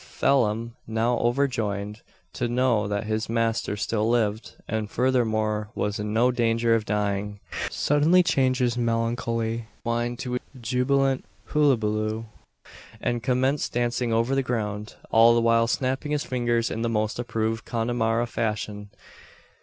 Phelim, 0.03 0.75
now 0.87 1.19
overjoyed 1.19 1.99
to 2.33 2.47
know 2.47 2.87
that 2.87 3.03
his 3.03 3.29
master 3.29 3.77
still 3.77 4.09
lived 4.09 4.55
and 4.67 4.89
furthermore 4.89 5.69
was 5.75 5.99
in 5.99 6.11
no 6.11 6.31
danger 6.31 6.73
of 6.73 6.85
dying 6.85 7.39
suddenly 7.69 8.23
changed 8.23 8.61
his 8.61 8.75
melancholy 8.79 9.67
whine 9.83 10.17
to 10.17 10.37
a 10.37 10.39
jubilant 10.59 11.23
hullaballoo, 11.49 12.25
and 12.99 13.21
commenced 13.21 13.73
dancing 13.73 14.11
over 14.11 14.33
the 14.33 14.41
ground, 14.41 14.95
all 15.11 15.35
the 15.35 15.39
while 15.41 15.67
snapping 15.67 16.13
his 16.13 16.23
fingers 16.25 16.71
in 16.71 16.81
the 16.81 16.89
most 16.89 17.19
approved 17.19 17.65
Connemara 17.65 18.25
fashion. 18.25 18.89